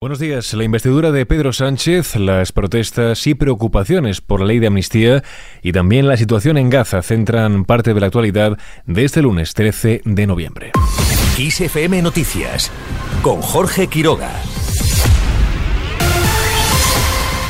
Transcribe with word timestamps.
Buenos 0.00 0.20
días. 0.20 0.54
La 0.54 0.62
investidura 0.62 1.10
de 1.10 1.26
Pedro 1.26 1.52
Sánchez, 1.52 2.14
las 2.14 2.52
protestas 2.52 3.26
y 3.26 3.34
preocupaciones 3.34 4.20
por 4.20 4.38
la 4.38 4.46
ley 4.46 4.60
de 4.60 4.68
amnistía 4.68 5.24
y 5.60 5.72
también 5.72 6.06
la 6.06 6.16
situación 6.16 6.56
en 6.56 6.70
Gaza 6.70 7.02
centran 7.02 7.64
parte 7.64 7.94
de 7.94 8.00
la 8.00 8.06
actualidad 8.06 8.56
de 8.86 9.04
este 9.04 9.22
lunes 9.22 9.54
13 9.54 10.02
de 10.04 10.26
noviembre. 10.28 10.70
XFM 11.36 12.00
Noticias 12.00 12.70
con 13.22 13.42
Jorge 13.42 13.88
Quiroga. 13.88 14.30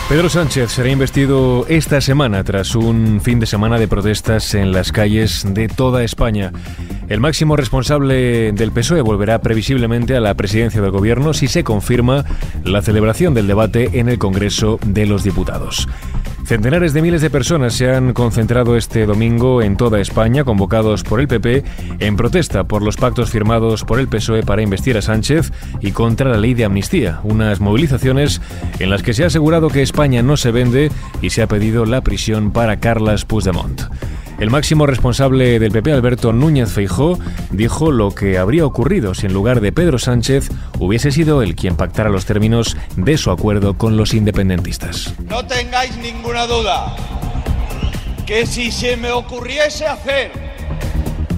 Pedro 0.09 0.30
Sánchez 0.30 0.71
será 0.71 0.89
investido 0.89 1.67
esta 1.69 2.01
semana 2.01 2.43
tras 2.45 2.75
un 2.75 3.21
fin 3.21 3.41
de 3.41 3.46
semana 3.46 3.79
de 3.79 3.89
protestas 3.89 4.55
en 4.55 4.73
las 4.73 4.91
calles 4.91 5.45
de 5.53 5.69
toda 5.69 6.03
España. 6.03 6.51
El 7.09 7.20
máximo 7.20 7.56
responsable 7.56 8.52
del 8.52 8.70
PSOE 8.70 9.00
volverá 9.00 9.41
previsiblemente 9.41 10.14
a 10.14 10.20
la 10.20 10.34
presidencia 10.34 10.82
del 10.82 10.91
gobierno 10.91 11.32
si 11.32 11.48
se 11.48 11.64
confirma 11.64 12.24
la 12.64 12.82
celebración 12.82 13.32
del 13.32 13.46
debate 13.46 13.98
en 13.98 14.11
el 14.11 14.18
Congreso 14.18 14.78
de 14.84 15.06
los 15.06 15.24
Diputados. 15.24 15.88
Centenares 16.45 16.92
de 16.92 17.02
miles 17.02 17.20
de 17.23 17.30
personas 17.30 17.74
se 17.74 17.91
han 17.91 18.12
concentrado 18.12 18.77
este 18.77 19.06
domingo 19.06 19.62
en 19.62 19.77
toda 19.77 20.00
España, 20.00 20.45
convocados 20.45 21.02
por 21.02 21.20
el 21.20 21.28
PP, 21.28 21.62
en 21.98 22.16
protesta 22.16 22.64
por 22.64 22.83
los 22.83 22.97
pactos 22.97 23.30
firmados 23.30 23.84
por 23.84 24.00
el 24.00 24.09
PSOE 24.09 24.42
para 24.42 24.62
investir 24.62 24.97
a 24.98 25.02
Sánchez 25.02 25.50
y 25.80 25.92
contra 25.92 26.30
la 26.30 26.38
ley 26.38 26.55
de 26.55 26.64
amnistía, 26.64 27.20
unas 27.22 27.61
movilizaciones 27.61 28.41
en 28.78 28.91
las 28.91 29.02
que 29.02 29.14
se 29.14 29.25
ha 29.25 29.28
asegurado 29.28 29.69
que 29.69 29.83
España 29.83 30.22
no 30.22 30.36
se 30.36 30.50
vende 30.50 30.91
y 31.22 31.30
se 31.30 31.42
ha 31.42 31.47
pedido 31.47 31.86
la 31.86 32.02
prisión 32.02 32.50
para 32.50 32.80
Carlas 32.80 33.25
Puigdemont. 33.25 33.83
El 34.38 34.51
máximo 34.51 34.87
responsable 34.87 35.59
del 35.59 35.73
PP, 35.73 35.92
Alberto 35.92 36.33
Núñez 36.33 36.70
Feijó, 36.70 37.19
dijo 37.51 37.91
lo 37.91 38.15
que 38.15 38.38
habría 38.38 38.64
ocurrido 38.64 39.12
si 39.12 39.27
en 39.27 39.33
lugar 39.33 39.61
de 39.61 39.73
Pedro 39.73 39.98
Sánchez 39.98 40.51
hubiese 40.78 41.11
sido 41.11 41.42
él 41.42 41.56
quien 41.56 41.77
pactara 41.77 42.09
los 42.09 42.24
términos 42.24 42.77
de 42.95 43.19
su 43.19 43.33
acuerdo 43.33 43.77
con 43.77 43.97
los 43.97 44.14
independentistas. 44.14 45.12
No 45.28 45.45
tengáis 45.45 45.97
ninguna 45.97 46.47
duda 46.47 46.94
que 48.27 48.47
si 48.47 48.70
se 48.70 48.97
me 48.97 49.11
ocurriese 49.11 49.89
hacer, 49.89 50.31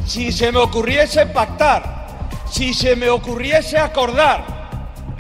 si 0.05 0.31
se 0.31 0.53
me 0.53 0.59
ocurriese 0.59 1.25
pactar, 1.25 2.29
si 2.51 2.75
se 2.75 2.97
me 2.97 3.09
ocurriese 3.09 3.79
acordar 3.79 4.45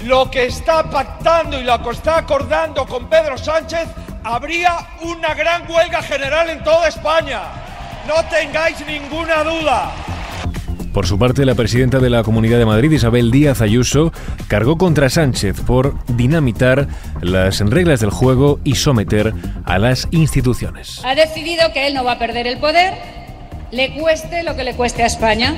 lo 0.04 0.30
que 0.30 0.44
está 0.44 0.90
pactando 0.90 1.58
y 1.58 1.64
lo 1.64 1.82
que 1.82 1.90
está 1.90 2.18
acordando 2.18 2.84
con 2.84 3.08
Pedro 3.08 3.38
Sánchez, 3.38 3.88
habría 4.22 4.76
una 5.00 5.32
gran 5.32 5.62
huelga 5.70 6.02
general 6.02 6.50
en 6.50 6.62
toda 6.62 6.86
España. 6.86 7.40
No 8.06 8.14
tengáis 8.28 8.76
ninguna 8.86 9.44
duda. 9.44 9.92
Por 10.92 11.06
su 11.06 11.18
parte, 11.18 11.44
la 11.44 11.54
presidenta 11.54 12.00
de 12.00 12.10
la 12.10 12.24
Comunidad 12.24 12.58
de 12.58 12.66
Madrid, 12.66 12.90
Isabel 12.90 13.30
Díaz 13.30 13.60
Ayuso, 13.60 14.12
cargó 14.48 14.76
contra 14.76 15.08
Sánchez 15.08 15.60
por 15.60 15.94
dinamitar 16.08 16.88
las 17.20 17.60
reglas 17.60 18.00
del 18.00 18.10
juego 18.10 18.58
y 18.64 18.74
someter 18.74 19.32
a 19.64 19.78
las 19.78 20.08
instituciones. 20.10 21.00
Ha 21.04 21.14
decidido 21.14 21.72
que 21.72 21.86
él 21.86 21.94
no 21.94 22.02
va 22.02 22.12
a 22.12 22.18
perder 22.18 22.48
el 22.48 22.58
poder, 22.58 22.94
le 23.70 23.94
cueste 23.94 24.42
lo 24.42 24.56
que 24.56 24.64
le 24.64 24.74
cueste 24.74 25.04
a 25.04 25.06
España, 25.06 25.54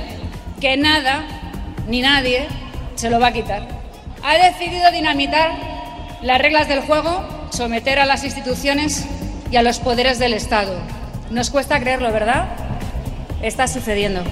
que 0.61 0.77
nada 0.77 1.25
ni 1.89 2.03
nadie 2.03 2.47
se 2.95 3.09
lo 3.09 3.19
va 3.19 3.29
a 3.29 3.33
quitar. 3.33 3.67
Ha 4.23 4.37
decidido 4.37 4.91
dinamitar 4.93 5.51
las 6.21 6.41
reglas 6.41 6.69
del 6.69 6.81
juego, 6.81 7.25
someter 7.51 7.99
a 7.99 8.05
las 8.05 8.23
instituciones 8.23 9.06
y 9.51 9.56
a 9.56 9.62
los 9.62 9.79
poderes 9.79 10.19
del 10.19 10.34
Estado. 10.34 10.75
Nos 11.33 11.50
cuesta 11.50 11.80
creerlo, 11.80 12.12
¿verdad? 12.12 12.47
Está 13.42 13.66
sucediendo. 13.66 14.22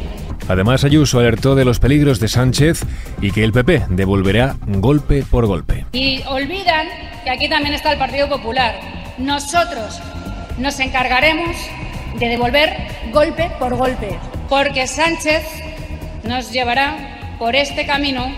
Además, 0.49 0.85
Ayuso 0.85 1.19
alertó 1.19 1.55
de 1.55 1.65
los 1.65 1.79
peligros 1.79 2.21
de 2.21 2.29
Sánchez 2.29 2.83
y 3.23 3.31
que 3.31 3.43
el 3.43 3.53
PP 3.53 3.87
devolverá 3.89 4.57
golpe 4.67 5.25
por 5.29 5.47
golpe. 5.47 5.87
Y 5.93 6.23
olvidan 6.29 6.89
que 7.25 7.31
aquí 7.31 7.49
también 7.49 7.75
está 7.75 7.93
el 7.93 7.99
Partido 7.99 8.29
Popular. 8.29 8.75
Nosotros 9.17 9.99
nos 10.59 10.79
encargaremos 10.79 11.57
de 12.19 12.29
devolver 12.29 12.77
golpe 13.13 13.51
por 13.59 13.77
golpe, 13.77 14.19
porque 14.51 14.87
Sánchez 14.87 15.43
nos 16.25 16.53
llevará 16.53 17.37
por 17.39 17.57
este 17.57 17.87
camino, 17.87 18.31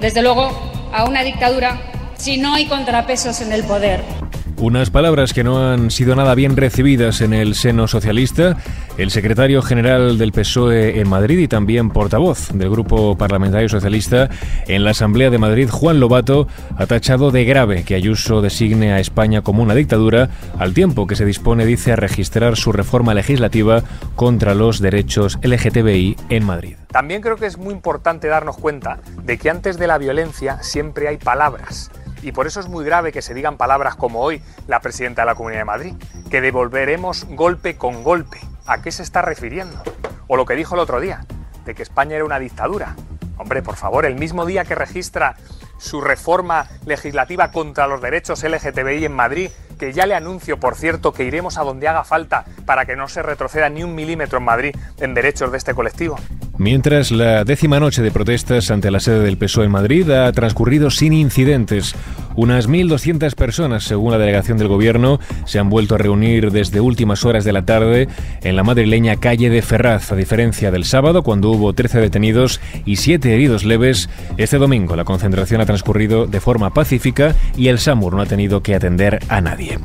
desde 0.00 0.20
luego, 0.20 0.50
a 0.92 1.04
una 1.04 1.22
dictadura 1.22 1.80
si 2.16 2.36
no 2.36 2.54
hay 2.54 2.66
contrapesos 2.66 3.40
en 3.40 3.52
el 3.52 3.64
poder. 3.64 4.17
Unas 4.60 4.90
palabras 4.90 5.32
que 5.32 5.44
no 5.44 5.70
han 5.70 5.92
sido 5.92 6.16
nada 6.16 6.34
bien 6.34 6.56
recibidas 6.56 7.20
en 7.20 7.32
el 7.32 7.54
seno 7.54 7.86
socialista. 7.86 8.56
El 8.96 9.12
secretario 9.12 9.62
general 9.62 10.18
del 10.18 10.32
PSOE 10.32 10.98
en 10.98 11.08
Madrid 11.08 11.38
y 11.38 11.46
también 11.46 11.90
portavoz 11.90 12.48
del 12.52 12.68
Grupo 12.68 13.16
Parlamentario 13.16 13.68
Socialista 13.68 14.28
en 14.66 14.82
la 14.82 14.90
Asamblea 14.90 15.30
de 15.30 15.38
Madrid, 15.38 15.68
Juan 15.70 16.00
Lobato, 16.00 16.48
ha 16.76 16.86
tachado 16.86 17.30
de 17.30 17.44
grave 17.44 17.84
que 17.84 17.94
Ayuso 17.94 18.42
designe 18.42 18.92
a 18.92 18.98
España 18.98 19.42
como 19.42 19.62
una 19.62 19.76
dictadura, 19.76 20.28
al 20.58 20.74
tiempo 20.74 21.06
que 21.06 21.14
se 21.14 21.24
dispone, 21.24 21.64
dice, 21.64 21.92
a 21.92 21.96
registrar 21.96 22.56
su 22.56 22.72
reforma 22.72 23.14
legislativa 23.14 23.84
contra 24.16 24.56
los 24.56 24.80
derechos 24.80 25.38
LGTBI 25.40 26.16
en 26.30 26.44
Madrid. 26.44 26.74
También 26.90 27.20
creo 27.20 27.36
que 27.36 27.46
es 27.46 27.58
muy 27.58 27.74
importante 27.74 28.26
darnos 28.26 28.56
cuenta 28.56 28.98
de 29.22 29.38
que 29.38 29.50
antes 29.50 29.78
de 29.78 29.86
la 29.86 29.98
violencia 29.98 30.60
siempre 30.62 31.06
hay 31.06 31.18
palabras 31.18 31.92
y 32.22 32.32
por 32.32 32.46
eso 32.46 32.60
es 32.60 32.68
muy 32.68 32.84
grave 32.84 33.12
que 33.12 33.22
se 33.22 33.34
digan 33.34 33.56
palabras 33.56 33.96
como 33.96 34.20
hoy 34.20 34.42
la 34.66 34.80
presidenta 34.80 35.22
de 35.22 35.26
la 35.26 35.34
Comunidad 35.34 35.60
de 35.60 35.64
Madrid, 35.64 35.94
que 36.30 36.40
devolveremos 36.40 37.24
golpe 37.30 37.76
con 37.76 38.02
golpe. 38.02 38.38
¿A 38.66 38.82
qué 38.82 38.92
se 38.92 39.02
está 39.02 39.22
refiriendo? 39.22 39.82
O 40.26 40.36
lo 40.36 40.44
que 40.44 40.54
dijo 40.54 40.74
el 40.74 40.80
otro 40.80 41.00
día, 41.00 41.24
de 41.64 41.74
que 41.74 41.82
España 41.82 42.16
era 42.16 42.24
una 42.24 42.38
dictadura. 42.38 42.96
Hombre, 43.38 43.62
por 43.62 43.76
favor, 43.76 44.04
el 44.04 44.16
mismo 44.16 44.46
día 44.46 44.64
que 44.64 44.74
registra 44.74 45.36
su 45.78 46.00
reforma 46.00 46.66
legislativa 46.84 47.52
contra 47.52 47.86
los 47.86 48.02
derechos 48.02 48.42
LGTBI 48.42 49.04
en 49.04 49.12
Madrid, 49.12 49.50
que 49.78 49.92
ya 49.92 50.06
le 50.06 50.14
anuncio, 50.14 50.58
por 50.58 50.74
cierto, 50.74 51.12
que 51.12 51.24
iremos 51.24 51.56
a 51.56 51.62
donde 51.62 51.86
haga 51.86 52.04
falta 52.04 52.44
para 52.66 52.84
que 52.84 52.96
no 52.96 53.08
se 53.08 53.22
retroceda 53.22 53.68
ni 53.68 53.84
un 53.84 53.94
milímetro 53.94 54.38
en 54.38 54.44
Madrid 54.44 54.76
en 54.98 55.14
derechos 55.14 55.52
de 55.52 55.58
este 55.58 55.74
colectivo. 55.74 56.18
Mientras 56.58 57.12
la 57.12 57.44
décima 57.44 57.78
noche 57.78 58.02
de 58.02 58.10
protestas 58.10 58.72
ante 58.72 58.90
la 58.90 58.98
sede 58.98 59.20
del 59.20 59.38
PSOE 59.38 59.66
en 59.66 59.70
Madrid 59.70 60.10
ha 60.10 60.32
transcurrido 60.32 60.90
sin 60.90 61.12
incidentes, 61.12 61.94
unas 62.34 62.68
1.200 62.68 63.36
personas, 63.36 63.84
según 63.84 64.10
la 64.10 64.18
delegación 64.18 64.58
del 64.58 64.66
gobierno, 64.66 65.20
se 65.44 65.60
han 65.60 65.70
vuelto 65.70 65.94
a 65.94 65.98
reunir 65.98 66.50
desde 66.50 66.80
últimas 66.80 67.24
horas 67.24 67.44
de 67.44 67.52
la 67.52 67.64
tarde 67.64 68.08
en 68.42 68.56
la 68.56 68.64
madrileña 68.64 69.16
calle 69.16 69.50
de 69.50 69.62
Ferraz, 69.62 70.10
a 70.10 70.16
diferencia 70.16 70.72
del 70.72 70.84
sábado, 70.84 71.22
cuando 71.22 71.50
hubo 71.50 71.72
13 71.72 72.00
detenidos 72.00 72.60
y 72.84 72.96
7 72.96 73.32
heridos 73.32 73.64
leves. 73.64 74.10
Este 74.36 74.58
domingo 74.58 74.96
la 74.96 75.04
concentración 75.04 75.60
ha 75.60 75.66
transcurrido 75.66 76.26
de 76.26 76.40
forma 76.40 76.74
pacífica 76.74 77.36
y 77.56 77.68
el 77.68 77.78
SAMUR 77.78 78.14
no 78.14 78.22
ha 78.22 78.26
tenido 78.26 78.64
que 78.64 78.74
atender 78.74 79.20
a 79.28 79.40
nadie. 79.40 79.78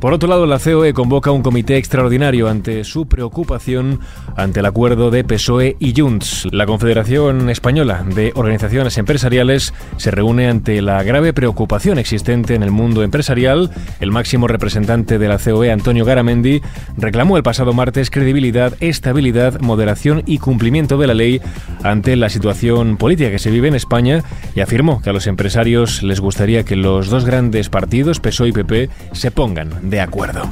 Por 0.00 0.14
otro 0.14 0.30
lado, 0.30 0.46
la 0.46 0.58
COE 0.58 0.94
convoca 0.94 1.30
un 1.30 1.42
comité 1.42 1.76
extraordinario 1.76 2.48
ante 2.48 2.84
su 2.84 3.06
preocupación 3.06 4.00
ante 4.34 4.60
el 4.60 4.66
acuerdo 4.66 5.10
de 5.10 5.24
PSOE 5.24 5.76
y 5.78 5.92
Junts. 5.94 6.48
La 6.52 6.64
Confederación 6.64 7.50
Española 7.50 8.02
de 8.14 8.32
Organizaciones 8.34 8.96
Empresariales 8.96 9.74
se 9.98 10.10
reúne 10.10 10.48
ante 10.48 10.80
la 10.80 11.02
grave 11.02 11.34
preocupación 11.34 11.98
existente 11.98 12.54
en 12.54 12.62
el 12.62 12.70
mundo 12.70 13.02
empresarial. 13.02 13.70
El 14.00 14.10
máximo 14.10 14.48
representante 14.48 15.18
de 15.18 15.28
la 15.28 15.36
COE, 15.36 15.70
Antonio 15.70 16.06
Garamendi, 16.06 16.62
reclamó 16.96 17.36
el 17.36 17.42
pasado 17.42 17.74
martes 17.74 18.08
credibilidad, 18.08 18.72
estabilidad, 18.80 19.60
moderación 19.60 20.22
y 20.24 20.38
cumplimiento 20.38 20.96
de 20.96 21.06
la 21.08 21.14
ley 21.14 21.42
ante 21.82 22.16
la 22.16 22.30
situación 22.30 22.96
política 22.96 23.30
que 23.30 23.38
se 23.38 23.50
vive 23.50 23.68
en 23.68 23.74
España 23.74 24.24
y 24.54 24.60
afirmó 24.60 25.02
que 25.02 25.10
a 25.10 25.12
los 25.12 25.26
empresarios 25.26 26.02
les 26.02 26.20
gustaría 26.20 26.64
que 26.64 26.76
los 26.76 27.10
dos 27.10 27.26
grandes 27.26 27.68
partidos, 27.68 28.18
PSOE 28.18 28.48
y 28.48 28.52
PP, 28.52 28.88
se 29.12 29.30
pongan 29.30 29.89
de 29.90 30.00
acuerdo. 30.00 30.48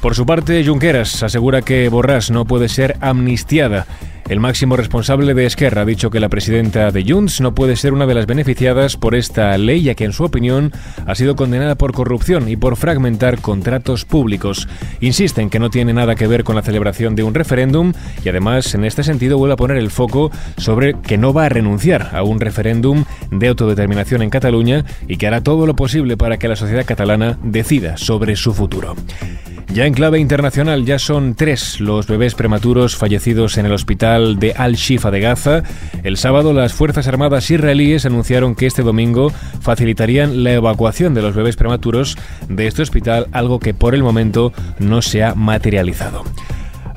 Por 0.00 0.14
su 0.14 0.24
parte, 0.24 0.64
Junqueras 0.64 1.22
asegura 1.24 1.62
que 1.62 1.90
Borràs 1.90 2.30
no 2.30 2.44
puede 2.44 2.68
ser 2.68 2.96
amnistiada. 3.00 3.86
El 4.28 4.40
máximo 4.40 4.76
responsable 4.76 5.32
de 5.32 5.46
Esquerra 5.46 5.82
ha 5.82 5.84
dicho 5.86 6.10
que 6.10 6.20
la 6.20 6.28
presidenta 6.28 6.90
de 6.90 7.02
Junts 7.02 7.40
no 7.40 7.54
puede 7.54 7.76
ser 7.76 7.94
una 7.94 8.04
de 8.04 8.14
las 8.14 8.26
beneficiadas 8.26 8.98
por 8.98 9.14
esta 9.14 9.56
ley, 9.56 9.82
ya 9.82 9.94
que 9.94 10.04
en 10.04 10.12
su 10.12 10.22
opinión 10.22 10.70
ha 11.06 11.14
sido 11.14 11.34
condenada 11.34 11.76
por 11.76 11.94
corrupción 11.94 12.46
y 12.50 12.56
por 12.58 12.76
fragmentar 12.76 13.40
contratos 13.40 14.04
públicos. 14.04 14.68
Insiste 15.00 15.40
en 15.40 15.48
que 15.48 15.58
no 15.58 15.70
tiene 15.70 15.94
nada 15.94 16.14
que 16.14 16.26
ver 16.26 16.44
con 16.44 16.56
la 16.56 16.62
celebración 16.62 17.16
de 17.16 17.22
un 17.22 17.32
referéndum 17.32 17.94
y 18.22 18.28
además 18.28 18.74
en 18.74 18.84
este 18.84 19.02
sentido 19.02 19.38
vuelve 19.38 19.54
a 19.54 19.56
poner 19.56 19.78
el 19.78 19.90
foco 19.90 20.30
sobre 20.58 21.00
que 21.00 21.16
no 21.16 21.32
va 21.32 21.46
a 21.46 21.48
renunciar 21.48 22.10
a 22.12 22.22
un 22.22 22.38
referéndum 22.38 23.06
de 23.30 23.48
autodeterminación 23.48 24.20
en 24.20 24.28
Cataluña 24.28 24.84
y 25.06 25.16
que 25.16 25.26
hará 25.26 25.42
todo 25.42 25.66
lo 25.66 25.74
posible 25.74 26.18
para 26.18 26.36
que 26.36 26.48
la 26.48 26.56
sociedad 26.56 26.84
catalana 26.84 27.38
decida 27.42 27.96
sobre 27.96 28.36
su 28.36 28.52
futuro. 28.52 28.94
Ya 29.72 29.84
en 29.84 29.92
clave 29.92 30.18
internacional, 30.18 30.86
ya 30.86 30.98
son 30.98 31.34
tres 31.34 31.78
los 31.78 32.06
bebés 32.06 32.34
prematuros 32.34 32.96
fallecidos 32.96 33.58
en 33.58 33.66
el 33.66 33.72
hospital 33.72 34.38
de 34.38 34.52
Al-Shifa 34.52 35.10
de 35.10 35.20
Gaza. 35.20 35.62
El 36.02 36.16
sábado, 36.16 36.52
las 36.52 36.72
Fuerzas 36.72 37.06
Armadas 37.06 37.50
israelíes 37.50 38.06
anunciaron 38.06 38.54
que 38.54 38.66
este 38.66 38.82
domingo 38.82 39.30
facilitarían 39.60 40.42
la 40.42 40.54
evacuación 40.54 41.12
de 41.12 41.22
los 41.22 41.34
bebés 41.34 41.56
prematuros 41.56 42.16
de 42.48 42.66
este 42.66 42.82
hospital, 42.82 43.28
algo 43.32 43.60
que 43.60 43.74
por 43.74 43.94
el 43.94 44.02
momento 44.02 44.52
no 44.78 45.02
se 45.02 45.22
ha 45.22 45.34
materializado. 45.34 46.24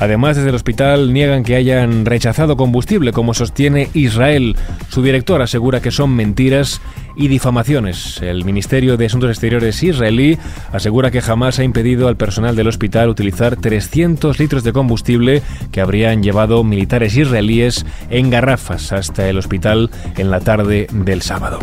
Además, 0.02 0.36
desde 0.36 0.50
el 0.50 0.56
hospital 0.56 1.14
niegan 1.14 1.44
que 1.44 1.56
hayan 1.56 2.08
rechazado 2.08 2.58
combustible, 2.58 3.12
como 3.12 3.36
sostiene 3.36 3.90
Israel. 3.94 4.56
Su 4.90 5.04
director 5.04 5.44
asegura 5.44 5.80
que 5.80 5.92
son 5.92 6.16
mentiras 6.16 6.82
y 7.16 7.28
difamaciones. 7.28 8.22
El 8.22 8.46
Ministerio 8.46 8.98
de 8.98 9.06
Asuntos 9.06 9.30
Exteriores 9.30 9.82
israelí 9.84 10.38
asegura 10.72 11.12
que 11.12 11.22
jamás 11.22 11.60
ha 11.60 11.64
impedido 11.64 12.08
al 12.08 12.18
personal 12.18 12.56
del 12.56 12.68
hospital 12.68 13.10
utilizar 13.10 13.56
300 13.56 14.40
litros 14.40 14.64
de 14.64 14.74
combustible 14.74 15.42
que 15.72 15.82
habrían 15.82 16.24
llevado 16.24 16.64
militares 16.64 17.16
israelíes 17.16 17.86
en 18.10 18.30
garrafas 18.30 18.92
hasta 18.92 19.28
el 19.28 19.38
hospital 19.38 19.90
en 20.18 20.32
la 20.32 20.40
tarde 20.40 20.88
del 20.92 21.22
sábado. 21.22 21.60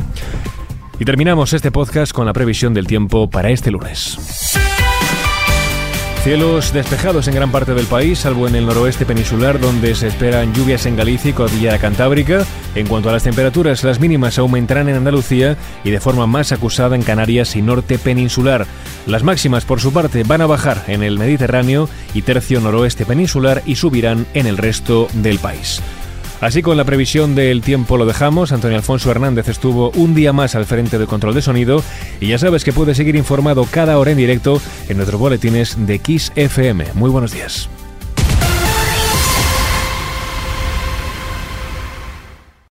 Y 0.99 1.05
terminamos 1.05 1.53
este 1.53 1.71
podcast 1.71 2.13
con 2.13 2.27
la 2.27 2.33
previsión 2.33 2.75
del 2.75 2.87
tiempo 2.87 3.31
para 3.31 3.51
este 3.51 3.71
lunes. 3.71 4.59
Cielos 6.23 6.73
despejados 6.73 7.27
en 7.29 7.35
gran 7.37 7.51
parte 7.51 7.73
del 7.75 7.87
país, 7.87 8.19
salvo 8.19 8.49
en 8.49 8.55
el 8.55 8.67
noroeste 8.67 9.07
peninsular, 9.07 9.59
donde 9.59 9.95
se 9.95 10.09
esperan 10.09 10.53
lluvias 10.53 10.85
en 10.85 10.97
Galicia 10.97 11.31
y 11.31 11.33
Cordillera 11.33 11.79
Cantábrica. 11.79 12.45
En 12.75 12.87
cuanto 12.87 13.09
a 13.09 13.13
las 13.13 13.23
temperaturas, 13.23 13.83
las 13.85 13.99
mínimas 13.99 14.39
aumentarán 14.39 14.89
en 14.89 14.97
Andalucía 14.97 15.57
y 15.85 15.91
de 15.91 16.01
forma 16.01 16.27
más 16.27 16.53
acusada 16.53 16.97
en 16.97 17.03
Canarias 17.03 17.57
y 17.57 17.63
norte 17.63 17.99
peninsular. 17.99 18.67
Las 19.07 19.23
máximas, 19.23 19.65
por 19.65 19.81
su 19.81 19.93
parte, 19.93 20.25
van 20.25 20.43
a 20.43 20.47
bajar 20.47 20.85
en 20.89 21.03
el 21.03 21.19
Mediterráneo 21.19 21.89
y 22.13 22.23
tercio 22.23 22.61
noroeste 22.61 23.07
peninsular 23.07 23.63
y 23.65 23.77
subirán 23.77 24.27
en 24.35 24.47
el 24.47 24.59
resto 24.59 25.09
del 25.15 25.39
país. 25.39 25.81
Así 26.41 26.63
con 26.63 26.77
la 26.77 26.85
previsión 26.85 27.35
del 27.35 27.63
tiempo 27.63 27.97
lo 27.97 28.07
dejamos. 28.07 28.53
Antonio 28.53 28.77
Alfonso 28.77 29.11
Hernández 29.11 29.49
estuvo 29.49 29.91
un 29.91 30.15
día 30.15 30.33
más 30.33 30.55
al 30.55 30.67
frente 30.67 30.99
del 30.99 31.09
control 31.09 31.35
de 31.35 31.43
sonido 31.43 31.83
y 32.21 32.29
ya 32.29 32.39
sabes 32.39 32.65
que 32.65 32.73
puedes 32.73 32.97
seguir 32.97 33.17
informado 33.17 33.67
cada 33.71 33.99
hora 33.99 34.13
en 34.13 34.19
directo 34.19 34.61
en 34.89 34.97
nuestros 34.97 35.21
boletines 35.21 35.77
de 35.87 35.99
Kiss 35.99 36.33
FM. 36.37 36.87
Muy 36.95 37.11
buenos 37.11 37.33
días. 37.33 37.69